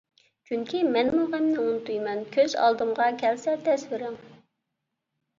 [0.51, 4.17] چۈنكى مەنمۇ غەمنى ئۇنتۇيمەن، كۆز ئالدىمغا كەلسە تەسۋىرىڭ.